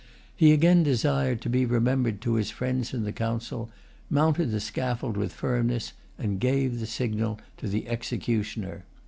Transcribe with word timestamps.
He 0.35 0.51
again 0.51 0.81
desired 0.81 1.41
to 1.41 1.49
be 1.49 1.63
remembered 1.63 2.21
to 2.21 2.33
his 2.33 2.49
friends 2.49 2.91
in 2.91 3.03
the 3.03 3.11
Council, 3.13 3.69
mounted 4.09 4.49
the 4.49 4.59
scaffold 4.59 5.15
with 5.15 5.31
firmness, 5.31 5.93
and 6.17 6.39
gave 6.39 6.79
the 6.79 6.87
signal 6.87 7.39
to 7.57 7.67
the 7.67 7.87
executioner. 7.87 8.85